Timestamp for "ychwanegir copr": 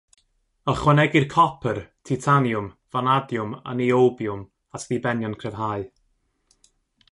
0.71-1.79